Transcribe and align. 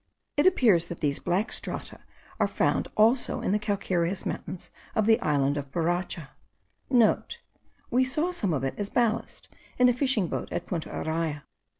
It 0.35 0.47
appears 0.47 0.87
that 0.87 0.99
these 1.01 1.19
black 1.19 1.51
strata 1.51 1.99
are 2.39 2.47
found 2.47 2.87
also 2.97 3.39
in 3.41 3.51
the 3.51 3.59
calcareous 3.59 4.25
mountains 4.25 4.71
of 4.95 5.05
the 5.05 5.19
island 5.19 5.57
of 5.57 5.71
Boracha.* 5.71 6.29
(* 7.75 7.89
We 7.91 8.03
saw 8.03 8.31
some 8.31 8.51
of 8.51 8.63
it 8.63 8.73
as 8.79 8.89
ballast, 8.89 9.47
in 9.77 9.89
a 9.89 9.93
fishing 9.93 10.27
boat 10.27 10.51
at 10.51 10.65
Punta 10.65 10.89
Araya. 10.89 11.43